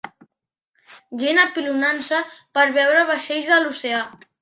[1.25, 2.25] Gent apilotant-se
[2.59, 4.05] per veure vaixells a l'oceà.